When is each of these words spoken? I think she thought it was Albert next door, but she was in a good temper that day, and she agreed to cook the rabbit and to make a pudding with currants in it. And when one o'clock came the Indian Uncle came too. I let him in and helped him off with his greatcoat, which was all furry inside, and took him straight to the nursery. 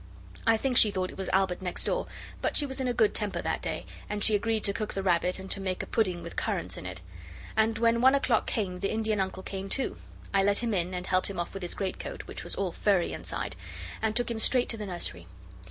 I 0.47 0.57
think 0.57 0.77
she 0.77 0.89
thought 0.89 1.11
it 1.11 1.17
was 1.19 1.29
Albert 1.29 1.61
next 1.61 1.83
door, 1.83 2.07
but 2.41 2.57
she 2.57 2.65
was 2.65 2.81
in 2.81 2.87
a 2.87 2.91
good 2.91 3.13
temper 3.13 3.39
that 3.39 3.61
day, 3.61 3.85
and 4.09 4.23
she 4.23 4.33
agreed 4.33 4.63
to 4.63 4.73
cook 4.73 4.95
the 4.95 5.03
rabbit 5.03 5.37
and 5.37 5.51
to 5.51 5.61
make 5.61 5.83
a 5.83 5.85
pudding 5.85 6.23
with 6.23 6.35
currants 6.35 6.75
in 6.75 6.87
it. 6.87 7.01
And 7.55 7.77
when 7.77 8.01
one 8.01 8.15
o'clock 8.15 8.47
came 8.47 8.79
the 8.79 8.91
Indian 8.91 9.19
Uncle 9.19 9.43
came 9.43 9.69
too. 9.69 9.97
I 10.33 10.41
let 10.41 10.63
him 10.63 10.73
in 10.73 10.95
and 10.95 11.05
helped 11.05 11.29
him 11.29 11.39
off 11.39 11.53
with 11.53 11.61
his 11.61 11.75
greatcoat, 11.75 12.23
which 12.23 12.43
was 12.43 12.55
all 12.55 12.71
furry 12.71 13.13
inside, 13.13 13.55
and 14.01 14.15
took 14.15 14.31
him 14.31 14.39
straight 14.39 14.69
to 14.69 14.77
the 14.77 14.87
nursery. 14.87 15.27